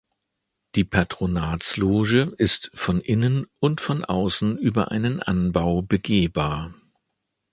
Die 0.73 0.83
Patronatsloge 0.83 2.33
ist 2.39 2.71
von 2.73 3.01
innen 3.01 3.45
und 3.59 3.81
von 3.81 4.03
außen 4.03 4.57
über 4.57 4.89
einen 4.89 5.21
Anbau 5.21 5.83
begehbar. 5.83 6.73